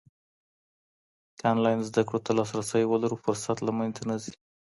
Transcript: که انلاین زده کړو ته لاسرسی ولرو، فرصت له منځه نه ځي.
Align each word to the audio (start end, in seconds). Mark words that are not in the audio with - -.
که 1.37 1.43
انلاین 1.51 1.81
زده 1.89 2.01
کړو 2.07 2.19
ته 2.25 2.31
لاسرسی 2.37 2.83
ولرو، 2.87 3.21
فرصت 3.25 3.57
له 3.63 3.71
منځه 3.79 4.01
نه 4.09 4.15
ځي. 4.23 4.33